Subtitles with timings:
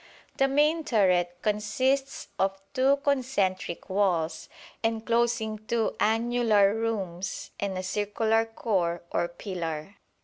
[0.37, 4.49] The main turret consists of two concentric walls,
[4.83, 9.97] enclosing two annular rooms and a circular core or pillar.